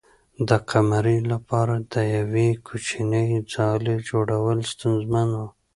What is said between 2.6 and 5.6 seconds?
کوچنۍ ځالۍ جوړول ستونزمن و.